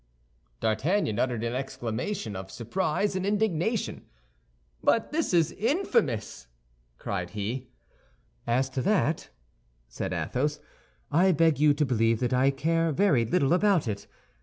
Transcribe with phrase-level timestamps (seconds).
[0.61, 4.07] D'Artagnan uttered an exclamation of surprise and indignation.
[4.83, 6.47] "But this is infamous!"
[6.97, 7.69] cried he.
[8.47, 9.29] "As to that,"
[9.87, 10.59] said Athos,
[11.11, 14.07] "I beg you to believe that I care very little about it.